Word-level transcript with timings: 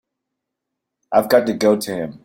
I've 1.11 1.29
got 1.29 1.45
to 1.45 1.53
go 1.53 1.75
to 1.77 1.91
him. 1.93 2.19